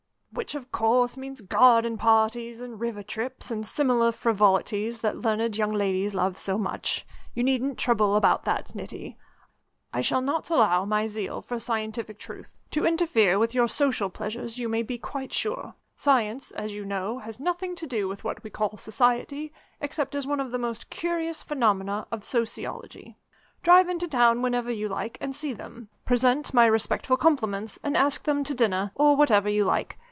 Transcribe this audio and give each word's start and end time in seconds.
"Which, 0.33 0.55
of 0.55 0.71
course, 0.71 1.17
means 1.17 1.41
garden 1.41 1.97
parties 1.97 2.61
and 2.61 2.79
river 2.79 3.03
trips, 3.03 3.51
and 3.51 3.65
similar 3.67 4.13
frivolities 4.13 5.01
that 5.01 5.17
learned 5.19 5.57
young 5.57 5.73
ladies 5.73 6.15
love 6.15 6.37
so 6.37 6.57
much. 6.57 7.05
You 7.35 7.43
needn't 7.43 7.77
trouble 7.77 8.15
about 8.15 8.45
that, 8.45 8.73
Niti. 8.73 9.17
I 9.93 9.99
shall 9.99 10.21
not 10.21 10.49
allow 10.49 10.85
my 10.85 11.05
zeal 11.07 11.41
for 11.41 11.59
scientific 11.59 12.17
truth 12.17 12.57
to 12.71 12.85
interfere 12.85 13.37
with 13.37 13.53
your 13.53 13.67
social 13.67 14.09
pleasures, 14.09 14.57
you 14.57 14.69
may 14.69 14.83
be 14.83 14.97
quite 14.97 15.33
sure. 15.33 15.75
Science, 15.97 16.51
as 16.51 16.73
you 16.73 16.85
know, 16.85 17.19
has 17.19 17.37
nothing 17.37 17.75
to 17.75 17.85
do 17.85 18.07
with 18.07 18.23
what 18.23 18.41
we 18.41 18.49
call 18.49 18.77
Society, 18.77 19.51
except 19.81 20.15
as 20.15 20.25
one 20.25 20.39
of 20.39 20.51
the 20.51 20.57
most 20.57 20.89
curious 20.89 21.43
phenomena 21.43 22.07
of 22.09 22.23
Sociology. 22.23 23.17
Drive 23.63 23.89
into 23.89 24.07
town 24.07 24.41
whenever 24.41 24.71
you 24.71 24.87
like 24.87 25.17
and 25.19 25.35
see 25.35 25.51
them. 25.51 25.89
Present 26.05 26.53
my 26.53 26.65
respectful 26.67 27.17
compliments, 27.17 27.77
and 27.83 27.97
ask 27.97 28.23
them 28.23 28.45
to 28.45 28.53
dinner, 28.53 28.91
or 28.95 29.17
whatever 29.17 29.49
you 29.49 29.65
like. 29.65 29.97